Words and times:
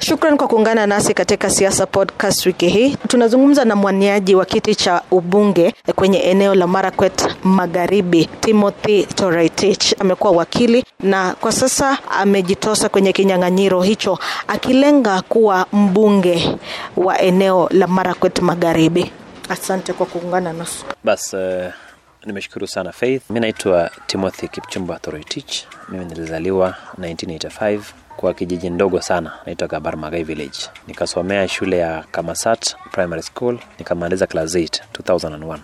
Shukran 0.00 0.36
kwa 0.36 0.48
kuungana 0.48 0.86
nasi 0.86 1.14
katika 1.14 1.50
Siasa 1.50 1.86
Podcast 1.86 2.46
wiki 2.46 2.68
hii. 2.68 2.96
Tunazungumza 3.08 3.64
na 3.64 3.76
mwaniaji 3.76 4.34
wa 4.34 4.44
kiti 4.44 4.74
cha 4.74 5.02
ubunge 5.10 5.74
kwenye 5.94 6.18
eneo 6.18 6.54
la 6.54 6.66
Marakwet 6.66 7.36
Magharibi, 7.44 8.24
Timothy 8.40 9.02
Toroitich. 9.04 9.94
Amekuwa 10.00 10.32
wakili 10.32 10.84
na 11.00 11.34
kwa 11.40 11.52
sasa 11.52 11.98
amejitosa 12.10 12.88
kwenye 12.88 13.12
kinyang'anyiro 13.12 13.82
hicho 13.82 14.18
akilenga 14.48 15.22
kuwa 15.22 15.66
mbunge 15.72 16.58
wa 16.96 17.20
eneo 17.20 17.68
la 17.72 17.86
Marakwet 17.86 18.38
Magharibi. 18.42 19.12
Asante 19.48 19.92
kwa 19.92 20.06
kuungana 20.06 20.52
nasi. 20.52 20.84
Bas, 21.04 21.32
uh, 21.34 21.40
nimeshukuru 22.26 22.66
sana 22.66 22.92
Faith. 22.92 23.22
Mi 23.30 23.40
naitwa 23.40 23.90
Timothy 24.06 24.48
Kipchumba 24.48 24.98
Toroitich. 24.98 25.62
Mimi 25.88 26.04
nilizaliwa 26.04 26.74
1985 27.00 27.80
kwa 28.20 28.34
kijiji 28.34 28.70
ndogo 28.70 29.00
sana 29.00 29.32
naitwa 29.46 29.68
Kabar 29.68 29.96
Magai 29.96 30.24
Village. 30.24 30.58
Nikasomea 30.86 31.48
shule 31.48 31.78
ya 31.78 32.04
Kamasat 32.10 32.76
Primary 32.92 33.22
School, 33.22 33.58
nikamaliza 33.78 34.26
class 34.26 34.54
8 34.54 34.80
2001. 34.92 35.58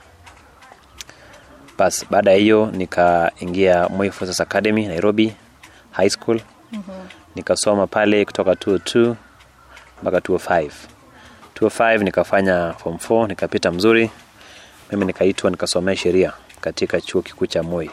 Bas, 1.79 2.07
baada 2.11 2.31
ya 2.31 2.37
hiyo 2.37 2.67
nikaingia 2.73 3.89
Moi 3.89 4.11
Forces 4.11 4.41
Academy 4.41 4.87
Nairobi 4.87 5.35
High 5.91 6.09
School. 6.11 6.41
Nikasoma 7.35 7.87
pale 7.87 8.25
kutoka 8.25 8.51
202 8.53 9.15
mpaka 10.03 10.19
205. 10.19 10.71
205 11.61 12.03
nikafanya 12.05 12.73
form 12.73 12.97
4 12.97 13.29
nikapita 13.29 13.71
mzuri. 13.73 14.11
Mimi 14.93 15.05
nikaitwa 15.05 15.51
nikasomea 15.51 15.97
sheria 15.97 16.33
katika 16.61 17.01
chuo 17.01 17.23
kikuu 17.23 17.47
cha 17.47 17.63
Moi 17.63 17.91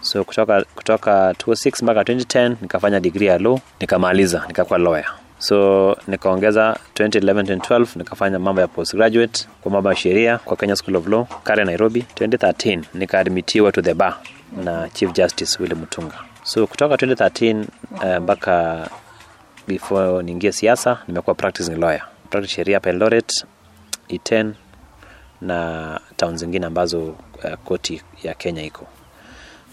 so 0.00 0.24
kutoka 0.24 0.64
kutoka 0.74 1.32
26 1.32 1.82
mpaka 1.84 2.02
2010 2.02 2.56
nikafanya 2.62 3.00
degree 3.00 3.26
ya 3.26 3.38
law 3.38 3.58
nikamaliza 3.80 4.44
nikakuwa 4.48 4.78
lawyer. 4.78 5.06
So 5.38 5.96
nikaongeza 6.08 6.76
2011 6.94 7.56
2012 7.56 7.86
nikafanya 7.96 8.38
mambo 8.38 8.60
ya 8.60 8.68
postgraduate 8.68 9.48
kwa 9.60 9.70
mambo 9.72 9.88
ya 9.90 9.96
sheria 9.96 10.38
kwa 10.38 10.56
Kenya 10.56 10.76
School 10.76 10.96
of 10.96 11.06
Law 11.06 11.24
Kare 11.44 11.64
Nairobi. 11.64 12.04
2013 12.14 12.82
nikaadmitiwa 12.94 13.72
to 13.72 13.82
the 13.82 13.94
bar 13.94 14.16
na 14.64 14.88
Chief 14.88 15.12
Justice 15.12 15.62
willi 15.62 15.74
Mutunga. 15.74 16.14
So 16.42 16.66
kutoka 16.66 16.94
2013 16.94 17.64
uh, 17.92 18.22
mpaka 18.22 18.88
before 19.68 20.22
niingie 20.22 20.52
siasa 20.52 20.98
nimekuwa 21.08 21.34
practicing 21.34 21.74
lawyer. 21.76 22.02
Practice 22.30 22.54
sheria 22.54 22.76
hapa 22.76 22.90
Eldoret 22.90 23.44
Iten 24.08 24.54
na 25.40 26.00
town 26.16 26.36
zingine 26.36 26.66
ambazo 26.66 27.02
uh, 27.04 27.54
koti 27.64 28.02
ya 28.22 28.34
Kenya 28.34 28.62
iko 28.64 28.86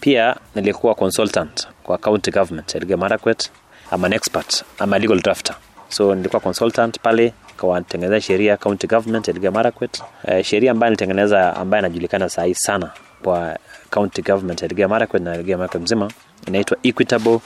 pia 0.00 0.36
nilikuwa 0.54 0.94
consultant 0.94 1.68
kwa 1.82 1.98
county 1.98 2.30
government 2.30 2.74
Elgeyo 2.74 2.98
Marakwet 2.98 3.50
I'm 3.92 4.04
an 4.04 4.12
expert. 4.12 4.64
I'm 4.80 4.92
a 4.92 4.98
legal 4.98 5.20
drafter. 5.20 5.56
So 5.88 6.14
nilikuwa 6.14 6.40
consultant 6.40 7.00
pale 7.00 7.32
kawatengeneza 7.56 8.20
sheria 8.20 8.56
county 8.56 8.86
government 8.86 9.28
Elgeyo 9.28 9.52
Marakwet 9.52 10.02
uh, 10.24 10.40
sheria 10.42 10.70
ambayo 10.70 10.90
nilitengeneza 10.90 11.56
ambayo 11.56 11.80
inajulikana 11.80 12.28
saa 12.28 12.54
sana 12.54 12.90
kwa 13.22 13.58
county 13.90 14.22
government 14.22 14.62
Elgeyo 14.62 14.88
Marakwet 14.88 15.22
na 15.22 15.34
Elgeyo 15.34 15.58
Marakwet 15.58 15.82
mzima 15.82 16.10
inaitwa 16.46 16.76
Equitable 16.82 17.40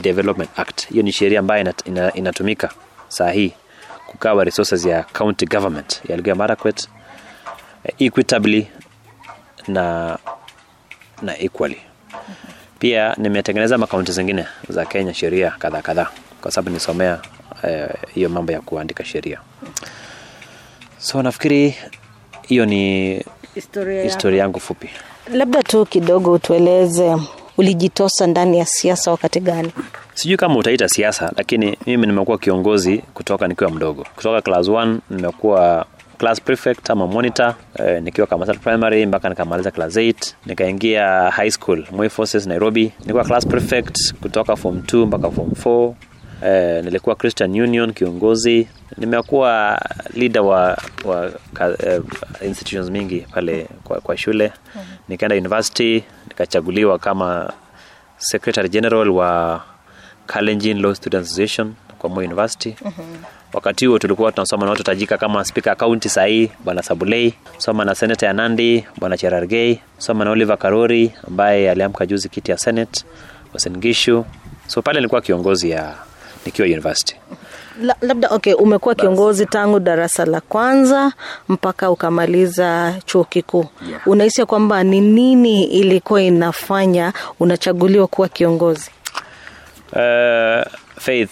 Development 0.00 0.50
Act. 0.56 0.88
Hiyo 0.88 1.02
ni 1.02 1.12
sheria 1.12 1.40
ambayo 1.40 1.60
inat, 1.60 1.86
ina, 1.86 2.12
inatumika 2.14 2.70
saa 3.08 3.30
hii 3.30 3.52
kugawa 4.06 4.44
resources 4.44 4.84
ya 4.86 5.02
county 5.02 5.46
government 5.46 6.00
ya 6.08 6.14
Elgeyo 6.14 6.36
Marakwet 6.36 6.88
uh, 7.84 7.90
equitably 8.02 8.68
na 9.68 10.18
na 11.22 11.38
equally. 11.38 11.76
Pia 12.78 13.14
nimetengeneza 13.18 13.78
makaunti 13.78 14.12
zingine 14.12 14.46
za 14.68 14.84
kenya 14.84 15.14
sheria 15.14 15.50
kadhaa 15.50 15.82
kadhaa 15.82 16.08
kwa 16.40 16.50
sababu 16.50 16.70
nisomea 16.74 17.18
hiyo 18.14 18.28
eh, 18.28 18.34
mambo 18.34 18.52
ya 18.52 18.60
kuandika 18.60 19.04
sheria. 19.04 19.40
So 20.98 21.22
nafikiri 21.22 21.74
hiyo 22.48 22.66
ni 22.66 23.14
Historia, 23.54 24.02
historia 24.02 24.40
yangu 24.40 24.60
fupi. 24.60 24.88
Labda 25.32 25.62
tu 25.62 25.86
kidogo 25.86 26.32
utueleze 26.32 27.16
ulijitosa 27.56 28.26
ndani 28.26 28.58
ya 28.58 28.66
siasa 28.66 29.10
wakati 29.10 29.40
gani? 29.40 29.72
sijui 30.14 30.36
kama 30.36 30.56
utaita 30.58 30.88
siasa 30.88 31.32
lakini 31.36 31.78
mimi 31.86 32.06
nimekuwa 32.06 32.38
kiongozi 32.38 32.98
kutoka 32.98 33.48
nikiwa 33.48 33.70
mdogo. 33.70 34.06
Kutoka 34.16 34.42
class 34.42 34.68
1 34.68 34.98
nimekuwa 35.10 35.86
class 36.18 36.40
prefect 36.40 36.90
ama 36.90 37.06
monitor 37.06 37.54
eh, 37.78 38.02
nikiwa 38.02 38.26
Kamasat 38.26 38.58
primary 38.58 39.06
mpaka 39.06 39.28
nikamaliza 39.28 39.70
class 39.70 39.96
8 39.96 40.14
nikaingia 40.46 41.30
high 41.30 41.50
school 41.50 41.84
Moi 41.92 42.08
Forces 42.08 42.46
Nairobi. 42.46 42.92
Nilikuwa 43.00 43.24
class 43.24 43.46
prefect 43.46 44.14
kutoka 44.22 44.56
form 44.56 44.78
2 44.78 45.06
mpaka 45.06 45.30
form 45.30 45.50
4 45.50 45.92
eh, 46.44 46.84
nilikuwa 46.84 47.16
Christian 47.16 47.60
Union 47.60 47.92
kiongozi. 47.92 48.68
Nimekuwa 48.96 49.80
leader 50.14 50.42
wa, 50.42 50.78
wa 51.04 51.30
ka, 51.52 51.76
eh, 51.86 52.02
institutions 52.42 52.90
mingi 52.90 53.20
pale 53.20 53.66
kwa, 53.84 54.00
kwa 54.00 54.16
shule. 54.16 54.52
Nikaenda 55.08 55.36
university 55.36 56.04
nikachaguliwa 56.28 56.98
kama 56.98 57.52
secretary 58.16 58.68
general 58.68 59.08
wa 59.08 59.62
Kalenjin 60.26 60.80
Law 60.82 60.94
Students 60.94 61.26
Association 61.28 61.74
kwa 61.98 62.10
Moi 62.10 62.24
University 62.26 62.76
wakati 63.52 63.86
huo 63.86 63.98
tulikuwa 63.98 64.32
tunasoma 64.32 64.64
na 64.64 64.70
watu 64.70 64.82
tajika 64.82 65.18
kama 65.18 65.44
spika 65.44 65.74
kaunti 65.74 66.08
sahii 66.08 66.50
bwana 66.64 66.82
sabulei 66.82 67.34
soma 67.58 67.84
na 67.84 67.94
senata 67.94 68.26
ya 68.26 68.32
nandi 68.32 68.86
bwana 68.96 69.16
cherargei 69.18 69.80
soma 69.98 70.24
na 70.24 70.30
oliver 70.30 70.58
karori 70.58 71.12
ambaye 71.28 71.70
aliamka 71.70 72.06
juzi 72.06 72.28
kiti 72.28 72.50
ya 72.50 72.58
senate 72.58 73.04
wasengishu 73.54 74.24
so 74.66 74.82
pale 74.82 74.98
nilikuwa 74.98 75.20
kiongozi 75.20 75.70
ya 75.70 75.94
nikiwa 76.46 76.68
university. 76.68 77.16
La, 77.82 77.96
labda 78.00 78.28
okay, 78.28 78.52
umekuwa 78.54 78.94
kiongozi 78.94 79.46
tangu 79.46 79.80
darasa 79.80 80.24
la 80.24 80.40
kwanza 80.40 81.12
mpaka 81.48 81.90
ukamaliza 81.90 82.94
chuo 83.06 83.24
kikuu. 83.24 83.66
Yeah. 83.88 84.08
unahisi 84.08 84.44
kwamba 84.44 84.84
ni 84.84 85.00
nini 85.00 85.64
ilikuwa 85.64 86.22
inafanya 86.22 87.12
unachaguliwa 87.40 88.06
kuwa 88.06 88.28
kiongozi? 88.28 88.90
Uh, 89.92 90.62
Faith, 90.98 91.30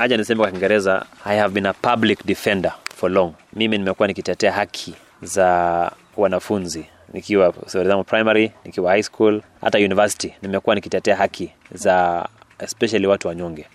aja 0.00 0.16
niseme 0.16 0.38
kwa 0.40 0.50
Kiingereza, 0.50 1.06
I 1.24 1.38
have 1.38 1.54
been 1.54 1.66
a 1.66 1.72
public 1.72 2.26
defender 2.26 2.72
for 2.96 3.10
long. 3.10 3.32
Mimi 3.52 3.78
nimekuwa 3.78 4.08
nikitetea 4.08 4.52
haki 4.52 4.94
za 5.22 5.90
wanafunzi 6.16 6.84
nikiwa 7.12 7.54
example, 7.66 8.04
primary, 8.04 8.52
nikiwa 8.64 8.90
high 8.90 9.02
school, 9.02 9.42
hata 9.60 9.78
university 9.78 10.34
nimekuwa 10.42 10.74
nikitetea 10.74 11.16
haki 11.16 11.50
za 11.74 12.28
especially 12.58 13.06
watu 13.06 13.28
wanyonge 13.28 13.66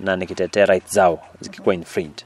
na 0.00 0.16
nikitetea 0.16 0.66
right 0.66 0.88
zao 0.92 1.20
zikikuwa 1.40 1.74
infringed. 1.74 2.24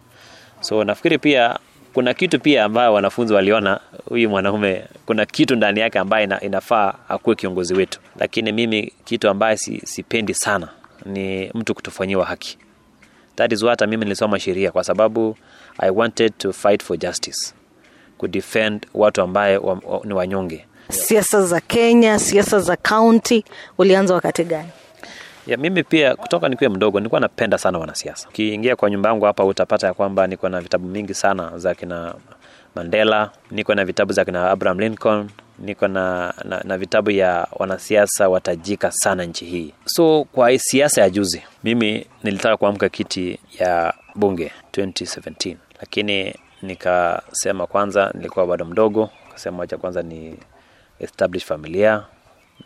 So 0.60 0.84
nafikiri 0.84 1.18
pia 1.18 1.58
kuna 1.92 2.14
kitu 2.14 2.40
pia 2.40 2.64
ambayo 2.64 2.92
wanafunzi 2.94 3.34
waliona 3.34 3.80
huyu 4.08 4.30
mwanaume 4.30 4.84
kuna 5.06 5.26
kitu 5.26 5.56
ndani 5.56 5.80
yake 5.80 5.98
ambaye 5.98 6.24
ina, 6.24 6.40
inafaa 6.40 6.94
akuwe 7.08 7.36
kiongozi 7.36 7.74
wetu, 7.74 8.00
lakini 8.18 8.52
mimi 8.52 8.92
kitu 9.04 9.28
ambaye 9.28 9.56
si, 9.56 9.80
sipendi 9.84 10.34
sana 10.34 10.68
ni 11.06 11.50
mtu 11.54 11.74
kutofanyiwa 11.74 12.24
haki. 12.26 12.58
That 13.36 13.52
is 13.52 13.62
why 13.62 13.68
hata 13.70 13.86
mimi 13.86 14.04
nilisoma 14.04 14.38
sheria 14.40 14.70
kwa 14.72 14.84
sababu 14.84 15.36
I 15.78 15.90
wanted 15.90 16.32
to 16.38 16.52
fight 16.52 16.82
for 16.82 16.98
justice, 16.98 17.54
kudefend 18.18 18.86
watu 18.94 19.22
ambaye 19.22 19.56
wa, 19.56 19.72
wa, 19.84 20.00
ni 20.04 20.14
wanyonge. 20.14 20.66
Siasa 20.90 21.42
za 21.46 21.60
Kenya, 21.60 22.18
siasa 22.18 22.60
za 22.60 22.76
kaunti, 22.76 23.44
ulianza 23.78 24.14
wakati 24.14 24.44
gani? 24.44 24.68
ya 25.46 25.56
mimi 25.56 25.82
pia 25.82 26.16
kutoka 26.16 26.48
nikiwa 26.48 26.70
mdogo 26.70 27.00
nilikuwa 27.00 27.20
napenda 27.20 27.58
sana 27.58 27.78
wanasiasa 27.78 28.28
ukiingia 28.28 28.76
kwa 28.76 28.90
nyumba 28.90 29.08
yangu 29.08 29.24
hapa 29.24 29.44
utapata 29.44 29.86
ya 29.86 29.94
kwamba 29.94 30.26
niko 30.26 30.48
na 30.48 30.60
vitabu 30.60 30.88
mingi 30.88 31.14
sana 31.14 31.58
za 31.58 31.74
kina 31.74 32.14
mandela 32.74 33.30
niko 33.50 33.74
na 33.74 33.84
vitabu 33.84 34.12
za 34.12 34.24
kina 34.24 34.50
abraham 34.50 34.80
lincoln 34.80 35.28
niko 35.58 35.88
na, 35.88 36.34
na, 36.44 36.60
na 36.64 36.78
vitabu 36.78 37.10
ya 37.10 37.46
wanasiasa 37.52 38.28
watajika 38.28 38.90
sana 38.92 39.24
nchi 39.24 39.44
hii. 39.44 39.72
So 39.84 40.24
kwa 40.24 40.58
siasa 40.58 41.00
ya 41.00 41.10
juzi 41.10 41.42
mimi 41.64 42.06
nilitaka 42.22 42.56
kuamka 42.56 42.88
kiti 42.88 43.38
ya 43.58 43.94
bunge 44.14 44.52
2017 44.72 45.56
lakini 45.80 46.34
nikasema 46.62 47.66
kwanza 47.66 48.10
nilikuwa 48.14 48.46
bado 48.46 48.64
mdogo 48.64 49.10
kasema 49.32 49.58
wacha 49.58 49.76
kwanza 49.78 50.02
ni 50.02 50.36
establish 51.00 51.44
familia 51.44 52.04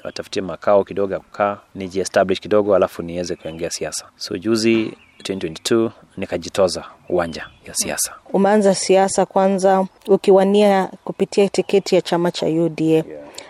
watafutie 0.04 0.42
makao 0.42 0.84
kidogo 0.84 1.14
ya 1.14 1.20
kukaa 1.20 1.58
nijiestablish 1.74 2.40
kidogo 2.40 2.76
alafu 2.76 3.02
niweze 3.02 3.36
kuingia 3.36 3.70
siasa. 3.70 4.04
So 4.16 4.38
juzi 4.38 4.96
2022 5.22 5.90
nikajitoza 6.16 6.84
uwanja 7.08 7.46
ya 7.66 7.74
siasa 7.74 8.12
Umeanza 8.32 8.74
siasa 8.74 9.26
kwanza 9.26 9.86
ukiwania 10.08 10.88
kupitia 11.04 11.48
tiketi 11.48 11.94
ya 11.94 12.00
chama 12.02 12.30
cha 12.30 12.46
UDA 12.46 12.84
yeah. 12.84 13.04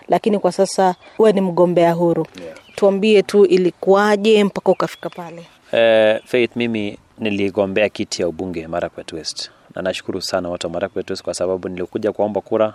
Lakini 0.07 0.39
kwa 0.39 0.51
sasa 0.51 0.95
wewe 1.19 1.33
ni 1.33 1.41
mgombea 1.41 1.93
huru 1.93 2.27
yeah. 2.43 2.57
Tuambie 2.75 3.23
tu 3.23 3.45
ilikuwaje 3.45 4.43
mpaka 4.43 4.71
ukafika 4.71 5.09
pale? 5.09 5.45
Eh, 5.71 6.21
Faith, 6.25 6.55
mimi 6.55 6.97
niligombea 7.17 7.89
kiti 7.89 8.21
ya 8.21 8.27
ubunge 8.27 8.67
Marakwet 8.67 9.13
West 9.13 9.51
na 9.75 9.81
nashukuru 9.81 10.21
sana 10.21 10.49
watu 10.49 10.67
wa 10.67 10.73
Marakwet 10.73 11.09
West 11.09 11.23
kwa 11.23 11.33
sababu 11.33 11.69
nilikuja 11.69 12.11
kuomba 12.11 12.41
kura 12.41 12.73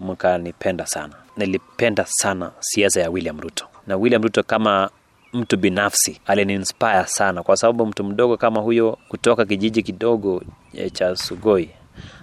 mkanipenda 0.00 0.86
sana. 0.86 1.14
Nilipenda 1.36 2.04
sana 2.08 2.50
siasa 2.60 3.00
ya 3.00 3.10
William 3.10 3.40
Ruto 3.40 3.66
na 3.86 3.96
William 3.96 4.22
Ruto 4.22 4.42
kama 4.42 4.90
mtu 5.36 5.56
binafsi 5.56 6.20
aliniinspire 6.26 7.04
sana, 7.06 7.42
kwa 7.42 7.56
sababu 7.56 7.86
mtu 7.86 8.04
mdogo 8.04 8.36
kama 8.36 8.60
huyo 8.60 8.98
kutoka 9.08 9.44
kijiji 9.44 9.82
kidogo 9.82 10.42
eh, 10.74 10.92
cha 10.92 11.16
Sugoi 11.16 11.70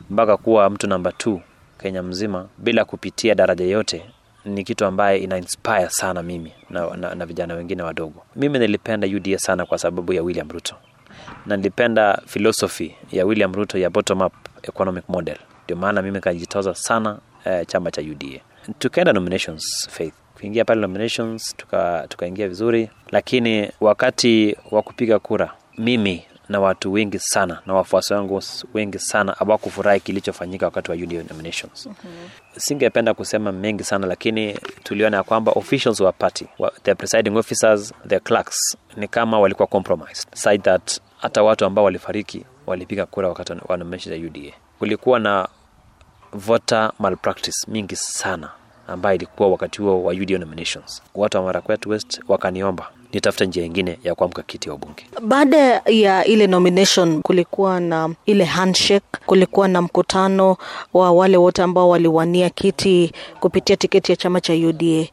mpaka 0.10 0.38
kuwa 0.38 0.70
mtu 0.70 0.88
namba 0.88 1.12
2 1.12 1.40
Kenya 1.82 2.04
mzima 2.04 2.48
bila 2.58 2.86
kupitia 2.86 3.36
daraja 3.36 3.66
yote 3.66 4.06
ni 4.46 4.64
kitu 4.64 4.86
ambaye 4.86 5.18
ina 5.20 5.44
sana 5.90 6.24
mimi 6.24 6.52
na, 6.70 6.98
na, 6.98 7.16
na 7.16 7.26
vijana 7.26 7.54
wengine 7.54 7.84
wadogo. 7.84 8.24
Mimi 8.36 8.60
nilipenda 8.60 9.08
UDA 9.08 9.38
sana 9.40 9.66
kwa 9.66 9.78
sababu 9.78 10.14
ya 10.14 10.24
William 10.24 10.50
Ruto 10.50 10.76
na 11.46 11.58
nilipenda 11.58 12.22
philosophy 12.26 12.96
ya 13.12 13.26
William 13.26 13.54
Ruto 13.54 13.78
ya 13.78 13.90
bottom 13.90 14.22
up 14.22 14.34
economic 14.64 15.10
model, 15.10 15.38
ndio 15.66 15.78
maana 15.78 16.02
mimi 16.02 16.20
kajitoza 16.20 16.76
sana 16.76 17.18
eh, 17.46 17.66
chama 17.68 17.92
cha 17.92 18.02
UDA. 18.02 18.40
Tukaenda 18.80 19.14
nominations 19.14 19.88
Faith, 19.92 20.14
kuingia 20.44 20.66
pale 20.66 20.82
nominations 20.82 21.56
tuka 21.58 22.08
vizuri, 22.48 22.90
lakini 23.12 23.72
wakati 23.82 24.58
wa 24.72 24.82
kupiga 24.82 25.20
kura 25.20 25.54
mimi 25.78 26.24
na 26.50 26.60
watu 26.60 26.94
wengi 26.94 27.20
sana 27.20 27.62
na 27.66 27.74
wafuasi 27.74 28.14
wangu 28.14 28.42
wengi 28.74 29.00
sana 29.00 29.32
hawakufurahi 29.40 30.00
kilichofanyika 30.00 30.66
wakati 30.66 30.92
wa 30.92 30.98
union 30.98 31.26
nominations. 31.30 31.90
Singependa 32.58 33.14
kusema 33.14 33.52
mengi 33.52 33.84
sana, 33.84 34.08
lakini 34.08 34.54
tuliona 34.84 35.18
ya 35.18 35.24
kwamba 35.24 35.52
officials 35.52 36.00
wa 36.00 36.12
party, 36.12 36.46
wa, 36.60 36.72
the 36.84 36.96
presiding 36.96 37.38
officers, 37.38 37.94
the 38.08 38.20
clerks 38.20 38.78
ni 38.98 39.08
kama 39.08 39.40
walikuwa 39.40 39.68
compromised 39.68 40.28
side 40.36 40.64
that 40.64 41.00
hata 41.18 41.44
watu 41.44 41.66
ambao 41.66 41.86
walifariki 41.86 42.46
walipiga 42.68 43.06
kura 43.06 43.30
wakati 43.30 43.54
wa 43.68 43.78
nominations 43.78 44.20
ya 44.20 44.28
UDA. 44.28 44.54
Kulikuwa 44.80 45.20
na 45.20 45.48
voter 46.34 46.92
malpractice 47.00 47.58
mingi 47.72 47.96
sana 47.96 48.50
ambayo 48.88 49.16
ilikuwa 49.16 49.50
wakati 49.50 49.82
huo 49.82 50.04
wa 50.04 50.14
UDA 50.14 50.38
nominations. 50.38 51.02
Watu 51.16 51.38
wa 51.38 51.44
Marakwet 51.44 51.86
West 51.86 52.22
wakaniomba 52.28 52.90
nitafute 53.14 53.46
njia 53.46 53.66
ingine 53.66 54.00
ya 54.04 54.16
kuamka 54.16 54.44
kiti 54.44 54.70
ya 54.70 54.76
ubunge. 54.76 55.06
Baada 55.22 55.58
ya 55.86 56.26
ile 56.26 56.48
nomination, 56.48 57.22
kulikuwa 57.22 57.80
na 57.80 58.10
ile 58.26 58.44
handshake, 58.44 59.06
kulikuwa 59.26 59.68
na 59.68 59.82
mkutano 59.82 60.58
wa 60.94 61.12
wale 61.12 61.38
wote 61.38 61.62
ambao 61.62 61.90
waliwania 61.90 62.50
kiti 62.50 63.12
kupitia 63.40 63.76
tiketi 63.78 64.12
ya 64.12 64.16
chama 64.16 64.42
cha 64.42 64.54
UDA. 64.54 65.06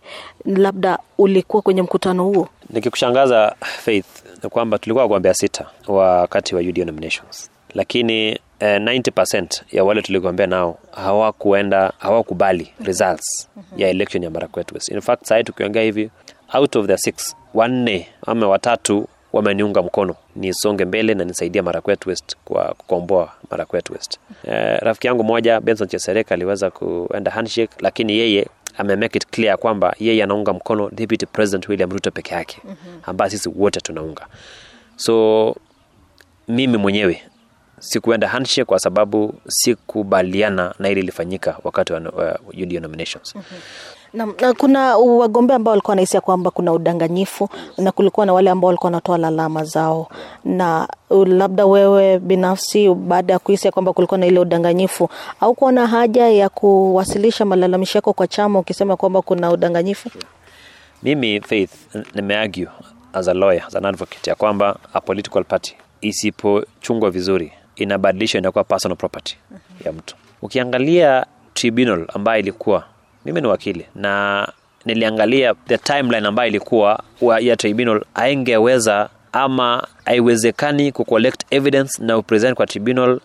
Labda 0.45 0.99
ulikuwa 1.19 1.63
kwenye 1.63 1.83
mkutano 1.83 2.25
huo? 2.25 2.49
Nikikushangaza 2.71 3.55
Faith, 3.61 4.07
ni 4.45 4.51
kwamba 4.51 4.79
tulikuwa 4.79 5.03
wagombea 5.05 5.35
sita 5.35 5.67
wakati 5.87 6.55
wa 6.55 6.61
UDA 6.61 6.85
nominations, 6.85 7.51
lakini 7.75 8.39
eh, 8.61 8.81
90% 8.81 9.63
ya 9.73 9.85
wale 9.85 10.03
tuligombea 10.03 10.47
nao 10.47 10.79
hawakuenda 10.93 11.93
hawakubali 11.99 12.73
results 12.85 13.49
ya 13.77 13.89
election 13.89 14.23
ya 14.23 14.31
Marakwet 14.31 14.73
West. 14.73 14.89
In 14.89 15.01
fact, 15.01 15.25
sahii 15.27 15.45
tukiongea 15.45 15.83
hivi 15.83 16.11
out 16.55 16.77
of 16.77 16.87
the 16.87 16.97
six, 16.99 17.37
wanne 17.55 18.09
ama 18.27 18.49
watatu 18.49 19.09
wameniunga 19.33 19.83
mkono 19.83 20.15
nisonge 20.37 20.85
mbele 20.85 21.15
na 21.15 21.25
nisaidia 21.25 21.63
Marakwet 21.63 22.07
West 22.07 22.37
kwa 22.45 22.65
kukomboa 22.75 23.33
Marakwet 23.51 23.91
West. 23.91 24.19
Eh, 24.45 24.79
rafiki 24.81 25.07
yangu 25.07 25.25
moja 25.25 25.61
Benson 25.61 25.89
Chesereka 25.89 26.35
aliweza 26.35 26.71
kuenda 26.71 27.31
handshake, 27.31 27.73
lakini 27.81 28.13
yeye 28.19 28.47
ame 28.79 28.97
make 28.97 29.19
it 29.19 29.27
clear 29.27 29.59
kwamba 29.59 29.95
yeye 29.99 30.23
anaunga 30.23 30.53
mkono 30.53 30.91
Deputy 30.91 31.27
President 31.27 31.69
William 31.69 31.91
Ruto 31.91 32.11
peke 32.11 32.35
yake 32.35 32.59
ambaye 33.03 33.31
sisi 33.31 33.49
wote 33.57 33.81
tunaunga. 33.81 34.27
So 34.97 35.57
mimi 36.49 36.77
mwenyewe 36.79 37.23
sikuenda 37.81 38.29
handshake 38.29 38.65
kwa 38.65 38.79
sababu 38.79 39.35
sikubaliana 39.49 40.75
na 40.79 40.89
ili 40.89 41.01
ilifanyika 41.01 41.57
wakati 41.65 41.93
wa 41.93 42.01
uh, 42.01 42.63
UDA 42.63 42.81
nominations. 42.81 43.35
Na, 44.15 44.27
na 44.41 44.53
kuna 44.55 44.97
wagombea 44.97 45.57
ambao 45.57 45.71
walikuwa 45.73 45.93
wanahisi 45.93 46.17
ya 46.17 46.21
kwamba 46.21 46.51
kuna 46.51 46.73
udanganyifu 46.73 47.49
na 47.79 47.93
kulikuwa 47.93 48.27
na 48.27 48.33
wale 48.33 48.51
ambao 48.51 48.67
walikuwa 48.69 48.87
wanatoa 48.89 49.19
lalama 49.19 49.65
zao, 49.65 50.09
na 50.45 50.89
labda 51.27 51.67
wewe 51.67 52.19
binafsi 52.19 52.95
baada 52.95 53.33
ya 53.33 53.39
kuhisi 53.39 53.67
ya 53.67 53.73
kwamba 53.73 53.93
kulikuwa 53.93 54.19
na 54.19 54.27
ile 54.27 54.41
udanganyifu, 54.41 55.09
au 55.41 55.55
kuwa 55.55 55.73
na 55.73 55.87
haja 55.87 56.29
ya 56.29 56.49
kuwasilisha 56.49 57.45
malalamishi 57.45 57.99
yako 57.99 58.13
kwa 58.13 58.27
chama 58.27 58.59
ukisema 58.59 58.97
kwamba 58.97 59.23
kuna 59.23 59.51
udanganyifu? 59.51 60.11
Mimi 61.03 61.41
Faith 61.41 61.71
nimeargue 62.15 62.69
as 63.13 63.29
a 63.29 63.35
lawyer, 63.35 63.65
as 63.67 63.77
an 63.77 63.85
advocate 63.85 64.31
ya 64.31 64.37
kwamba 64.37 64.77
a 64.95 65.01
political 65.01 65.45
party 65.45 65.77
isipochungwa 66.01 67.11
vizuri 67.11 67.53
inabadilishwa 67.85 68.39
inakuwa 68.41 68.65
personal 68.65 68.97
property 68.97 69.37
ya 69.85 69.93
mtu. 69.93 70.17
Ukiangalia 70.43 71.27
tribunal 71.55 72.07
ambayo 72.15 72.41
ilikuwa, 72.41 72.85
mimi 73.25 73.41
ni 73.41 73.47
wakili 73.47 73.87
na 73.95 74.49
niliangalia 74.85 75.55
the 75.69 75.79
timeline 75.79 76.29
ambayo 76.29 76.49
ilikuwa 76.49 77.03
wa 77.21 77.41
ya 77.41 77.57
tribunal, 77.57 78.05
haingeweza 78.15 79.09
ama 79.33 79.87
haiwezekani 80.05 80.93
kucollect 80.93 81.45
evidence 81.51 82.03
na 82.05 82.19
upresent 82.19 82.55
kwa 82.57 82.67
tribunal 82.67 83.21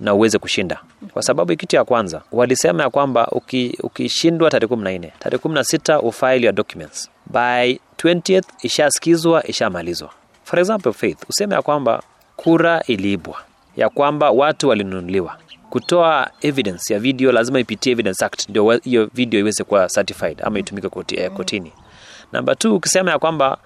na 0.00 0.14
uweze 0.14 0.38
kushinda, 0.38 0.80
kwa 1.12 1.22
sababu 1.22 1.56
kitu 1.56 1.76
ya 1.76 1.84
kwanza 1.84 2.22
walisema 2.32 2.82
ya 2.82 2.90
kwamba 2.90 3.26
uki- 3.26 3.78
ukishindwa 3.82 4.50
tarehe 4.50 4.76
nne 4.76 5.12
tarehe 5.18 5.38
kumi 5.38 5.54
na 5.54 5.64
sita 5.64 6.00
ufile 6.00 6.40
your 6.40 6.54
documents 6.54 7.10
by 7.26 7.78
20th 7.96 8.42
ishasikizwa 8.62 9.46
ishamalizwa. 9.46 10.10
For 10.44 10.58
example 10.60 10.92
Faith, 10.92 11.18
useme 11.28 11.54
ya 11.54 11.62
kwamba 11.62 12.02
kura 12.36 12.82
iliibwa, 12.86 13.36
ya 13.76 13.88
kwamba 13.88 14.30
watu 14.30 14.68
walinunuliwa. 14.68 15.36
Kutoa 15.70 16.30
evidence 16.40 16.94
ya 16.94 17.00
video 17.00 17.32
lazima 17.32 17.60
ipitie 17.60 17.92
Evidence 17.92 18.24
Act 18.24 18.48
ndio 18.48 18.70
hiyo 18.70 19.10
video 19.14 19.40
iweze 19.40 19.64
kuwa 19.64 19.86
certified 19.88 20.40
ama 20.44 20.58
itumike 20.58 20.88
koti, 20.88 21.16
eh, 21.20 21.30
kotini. 21.30 21.72
Namba 22.32 22.54
two, 22.54 22.76
ukisema 22.76 23.10
ya 23.10 23.18
kwamba 23.18 23.58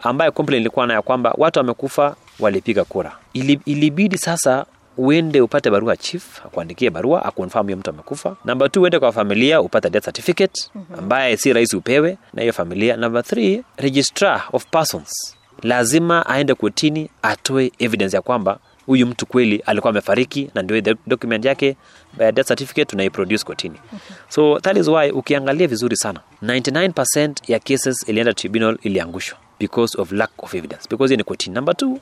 ambaye 0.00 0.30
complaint 0.30 0.60
ilikuwa 0.60 0.86
na 0.86 0.94
ya 0.94 1.02
kwamba 1.02 1.34
watu 1.38 1.58
wamekufa 1.58 2.16
walipiga 2.40 2.84
kura, 2.84 3.12
Ili, 3.32 3.60
ilibidi 3.64 4.18
sasa 4.18 4.66
uende 4.96 5.40
upate 5.40 5.70
barua 5.70 5.96
chief 5.96 6.46
akuandikie 6.46 6.90
barua 6.90 7.24
akonfirm 7.24 7.66
hiyo 7.66 7.76
mtu 7.78 7.90
amekufa. 7.90 8.36
Namba 8.44 8.68
two, 8.68 8.82
uende 8.82 8.98
kwa 8.98 9.12
familia 9.12 9.60
upate 9.60 9.90
death 9.90 10.04
certificate 10.04 10.70
ambaye 10.98 11.36
si 11.36 11.52
rahisi 11.52 11.76
upewe 11.76 12.18
na 12.34 12.42
hiyo 12.42 12.52
familia. 12.52 12.96
Namba 12.96 13.20
3 13.20 13.62
registrar 13.76 14.42
of 14.52 14.66
persons 14.66 15.36
lazima 15.62 16.26
aende 16.26 16.54
kotini 16.54 17.10
atoe 17.22 17.72
evidence 17.78 18.16
ya 18.16 18.22
kwamba 18.22 18.58
huyu 18.86 19.06
mtu 19.06 19.26
kweli 19.26 19.56
alikuwa 19.66 19.90
amefariki 19.90 20.50
na 20.54 20.62
ndio 20.62 20.96
document 21.06 21.44
yake 21.44 21.76
uh, 22.18 22.30
death 22.30 22.46
certificate 22.48 22.84
tunaiproduce 22.84 23.44
kotini. 23.44 23.76
So 24.28 24.60
that 24.60 24.76
is 24.76 24.88
why 24.88 25.10
ukiangalia 25.10 25.66
vizuri 25.66 25.96
sana 25.96 26.20
99% 26.42 27.32
ya 27.48 27.58
cases 27.58 28.08
ilienda 28.08 28.34
tribunal 28.34 28.78
iliangushwa 28.82 29.38
because 29.60 30.00
of 30.00 30.12
lack 30.12 30.42
of 30.44 30.54
evidence 30.54 30.88
because 30.90 31.08
hiyo 31.08 31.16
ni 31.16 31.24
kotini. 31.24 31.54
Number 31.54 31.76
two, 31.76 31.98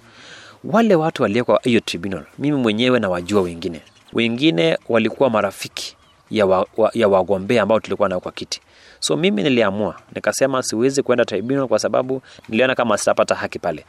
wale 0.64 0.94
watu 0.94 1.22
waliekwa 1.22 1.60
hiyo 1.62 1.80
tribunal, 1.80 2.24
mimi 2.38 2.56
mwenyewe 2.56 3.00
na 3.00 3.08
wajua 3.08 3.42
wengine 3.42 3.80
wengine 4.12 4.78
walikuwa 4.88 5.30
marafiki 5.30 5.96
ya, 6.30 6.46
wa, 6.46 6.66
wa, 6.76 6.90
ya 6.94 7.08
wagombea 7.08 7.62
ambao 7.62 7.80
tulikuwa 7.80 8.08
nao 8.08 8.20
kwa 8.20 8.32
kiti. 8.32 8.60
So 9.00 9.16
mimi 9.16 9.42
niliamua 9.42 9.96
nikasema 10.14 10.62
siwezi 10.62 11.02
kwenda 11.02 11.24
tribunal 11.24 11.68
kwa 11.68 11.78
sababu 11.78 12.22
niliona 12.48 12.74
kama 12.74 12.98
sitapata 12.98 13.34
haki 13.34 13.58
pale. 13.58 13.84